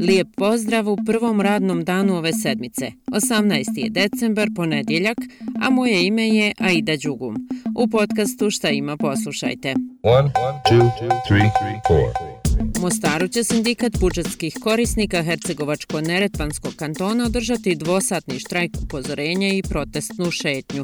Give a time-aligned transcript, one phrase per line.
[0.00, 2.92] Lijep pozdrav u prvom radnom danu ove sedmice.
[3.06, 3.64] 18.
[3.76, 5.16] je decembar, ponedjeljak,
[5.62, 7.36] a moje ime je Aida Đugum.
[7.76, 9.74] U podcastu Šta ima poslušajte.
[10.02, 10.30] 1,
[10.70, 10.90] 2,
[11.30, 11.50] 3,
[12.50, 12.80] 4.
[12.80, 20.82] Mostaru će sindikat budžetskih korisnika Hercegovačko-Neretvanskog kantona održati dvosatni štrajk upozorenja i protestnu šetnju.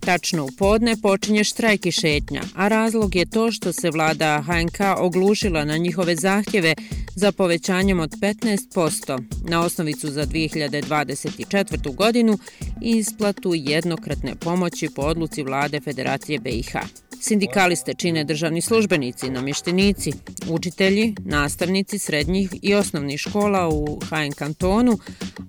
[0.00, 4.80] Tačno u podne počinje štrajk i šetnja, a razlog je to što se vlada HNK
[4.98, 6.74] oglušila na njihove zahtjeve
[7.16, 11.94] za povećanjem od 15% na osnovicu za 2024.
[11.94, 12.38] godinu
[12.82, 16.72] i isplatu jednokratne pomoći po odluci vlade Federacije BiH.
[17.20, 20.12] Sindikaliste čine državni službenici, namještenici,
[20.50, 24.92] učitelji, nastavnici srednjih i osnovnih škola u HN kantonu,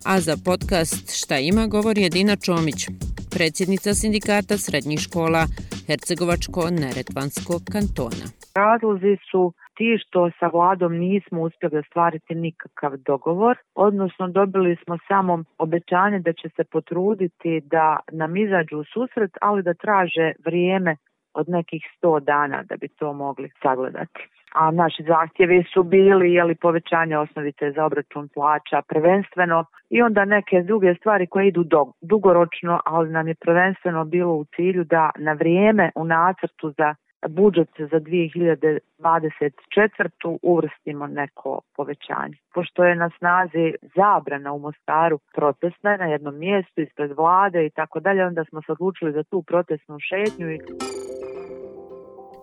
[0.05, 2.88] a za podcast Šta ima govori Edina Čomić,
[3.32, 5.48] predsjednica sindikata srednjih škola
[5.88, 8.26] Hercegovačko-Neretvanskog kantona.
[8.55, 15.44] Razlozi su ti što sa vladom nismo uspjeli ostvariti nikakav dogovor, odnosno dobili smo samo
[15.58, 20.96] obećanje da će se potruditi da nam izađu u susret, ali da traže vrijeme
[21.34, 24.30] od nekih 100 dana da bi to mogli sagledati.
[24.54, 30.62] A naši zahtjevi su bili jeli, povećanje osnovice za obračun plaća prvenstveno i onda neke
[30.62, 35.34] druge stvari koje idu do, dugoročno, ali nam je prvenstveno bilo u cilju da na
[35.34, 36.96] vrijeme u nacrtu za
[37.27, 40.37] budžet za 2024.
[40.41, 42.37] uvrstimo neko povećanje.
[42.54, 47.99] Pošto je na snazi zabrana u Mostaru protestna na jednom mjestu ispred vlade i tako
[47.99, 50.59] dalje, onda smo se odlučili za tu protestnu šetnju i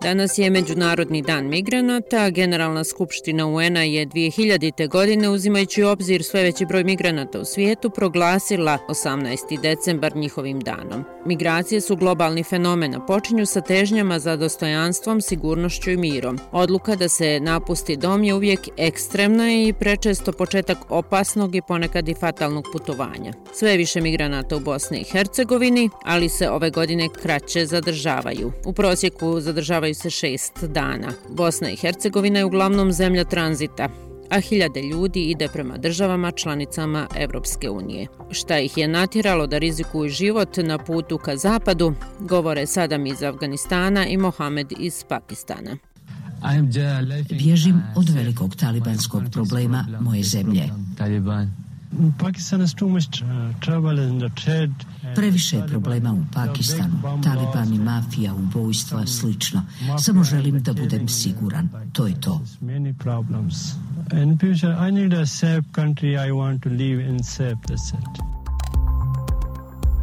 [0.02, 2.30] Danas je Međunarodni dan migranata.
[2.30, 4.88] Generalna skupština UN-a je 2000.
[4.88, 9.60] godine, uzimajući u obzir sve veći broj migranata u svijetu, proglasila 18.
[9.60, 11.04] decembar njihovim danom.
[11.26, 16.38] Migracije su globalni fenomen, a počinju sa težnjama za dostojanstvom, sigurnošću i mirom.
[16.52, 22.14] Odluka da se napusti dom je uvijek ekstremna i prečesto početak opasnog i ponekad i
[22.14, 23.32] fatalnog putovanja.
[23.52, 28.52] Sve više migranata u Bosni i Hercegovini, ali se ove godine kraće zadržavaju.
[28.66, 31.08] U prosjeku zadržavaju se šest dana.
[31.28, 33.88] Bosna i Hercegovina je uglavnom zemlja tranzita,
[34.30, 38.06] a hiljade ljudi ide prema državama članicama Evropske unije.
[38.30, 44.06] Šta ih je natjeralo da rizikuju život na putu ka zapadu, govore Sadam iz Afganistana
[44.06, 45.76] i Mohamed iz Pakistana.
[47.38, 50.68] Bježim od velikog talibanskog problema moje zemlje.
[55.14, 59.62] Previše je problema u Pakistanu, talibani, mafija, ubojstva, slično.
[59.98, 61.68] Samo želim da budem siguran.
[61.92, 62.40] To je to.
[64.12, 66.16] In future, I need a safe country.
[66.28, 67.56] I want to live in safe.
[67.66, 68.31] That's it.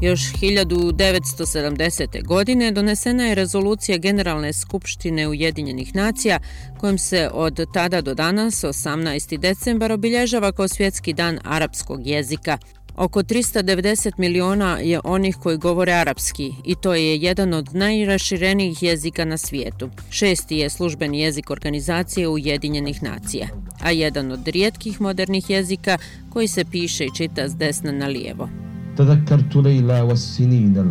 [0.01, 2.25] Još 1970.
[2.25, 6.39] godine donesena je rezolucija Generalne skupštine Ujedinjenih nacija
[6.77, 9.37] kojom se od tada do danas, 18.
[9.37, 12.57] decembar, obilježava kao svjetski dan arapskog jezika.
[12.95, 19.25] Oko 390 miliona je onih koji govore arapski i to je jedan od najraširenijih jezika
[19.25, 19.89] na svijetu.
[20.09, 23.47] Šesti je službeni jezik organizacije Ujedinjenih nacija,
[23.81, 25.97] a jedan od rijetkih modernih jezika
[26.29, 28.68] koji se piše i čita s desna na lijevo.
[28.99, 30.89] Tadakartu lejla was sinin al.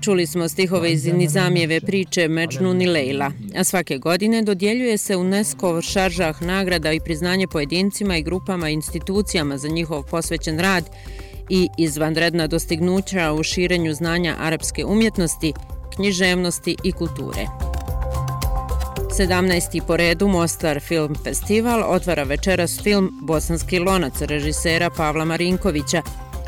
[0.00, 5.72] Čuli smo stihove iz Nizamijeve priče Međnun i Lejla, a svake godine dodjeljuje se UNESCO
[5.72, 10.90] v šaržah nagrada i priznanje pojedincima i grupama i institucijama za njihov posvećen rad
[11.48, 15.52] i izvanredna dostignuća u širenju znanja arapske umjetnosti,
[15.96, 17.46] književnosti i kulture.
[19.08, 19.80] 17.
[19.86, 26.02] po redu Mostar Film Festival otvara večeras film Bosanski lonac režisera Pavla Marinkovića.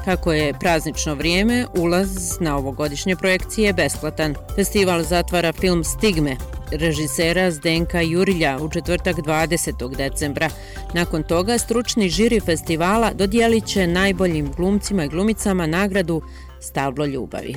[0.05, 4.35] Kako je praznično vrijeme, ulaz na ovogodišnje projekcije je besplatan.
[4.57, 6.37] Festival zatvara film Stigme,
[6.71, 9.97] režisera Zdenka Jurilja u četvrtak 20.
[9.97, 10.49] decembra.
[10.95, 16.23] Nakon toga stručni žiri festivala dodijelit će najboljim glumcima i glumicama nagradu
[16.61, 17.57] Stablo ljubavi.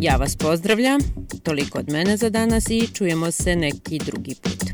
[0.00, 1.00] Ja vas pozdravljam,
[1.42, 4.73] toliko od mene za danas i čujemo se neki drugi put.